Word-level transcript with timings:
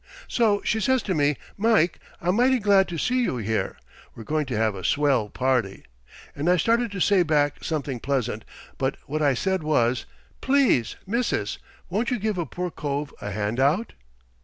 So 0.27 0.63
she 0.63 0.79
says 0.79 1.03
to 1.03 1.13
me, 1.13 1.37
'Mike, 1.59 1.99
I'm 2.19 2.37
mighty 2.37 2.57
glad 2.57 2.87
to 2.87 2.97
see 2.97 3.21
you 3.21 3.37
here. 3.37 3.77
We're 4.15 4.23
going 4.23 4.47
to 4.47 4.57
have 4.57 4.73
a 4.73 4.83
swell 4.83 5.29
party.' 5.29 5.83
And 6.35 6.49
I 6.49 6.57
started 6.57 6.91
to 6.93 6.99
say 6.99 7.21
back 7.21 7.63
something 7.63 7.99
pleasant, 7.99 8.43
but 8.79 8.97
what 9.05 9.21
I 9.21 9.35
said 9.35 9.61
was, 9.61 10.07
'Please, 10.41 10.95
missus, 11.05 11.59
won't 11.87 12.09
you 12.09 12.17
give 12.17 12.39
a 12.39 12.47
poor 12.47 12.71
cove 12.71 13.13
a 13.21 13.29
hand 13.29 13.59
out?'" 13.59 13.93